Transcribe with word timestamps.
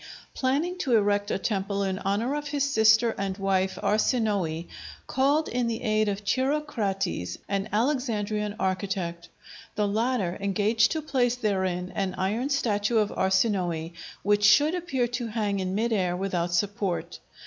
planning 0.33 0.75
to 0.79 0.95
erect 0.95 1.29
a 1.29 1.37
temple 1.37 1.83
in 1.83 1.99
honor 1.99 2.33
of 2.33 2.47
his 2.47 2.63
sister 2.67 3.13
and 3.19 3.37
wife 3.37 3.77
Arsinoë, 3.83 4.65
called 5.05 5.47
in 5.47 5.67
the 5.67 5.83
aid 5.83 6.09
of 6.09 6.25
Chirocrates, 6.25 7.37
an 7.47 7.69
Alexandrian 7.71 8.55
architect. 8.59 9.29
The 9.75 9.87
latter 9.87 10.39
engaged 10.41 10.91
to 10.93 11.03
place 11.03 11.35
therein 11.35 11.91
an 11.93 12.15
iron 12.17 12.49
statue 12.49 12.97
of 12.97 13.11
Arsinoë 13.11 13.91
which 14.23 14.43
should 14.43 14.73
appear 14.73 15.05
to 15.09 15.27
hang 15.27 15.59
in 15.59 15.75
mid 15.75 15.93
air 15.93 16.15
without 16.17 16.51
support. 16.51 17.19